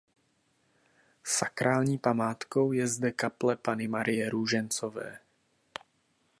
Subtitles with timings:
[1.23, 5.19] Sakrální památkou je zde kaple Panny Marie Růžencové.